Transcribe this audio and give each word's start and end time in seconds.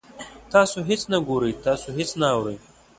تاسو 0.53 0.77
هیڅ 0.89 1.01
نه 1.11 1.17
ګورئ، 1.27 1.53
تاسو 1.65 1.87
هیڅ 1.97 2.09
نه 2.21 2.27
اورئ 2.35 2.57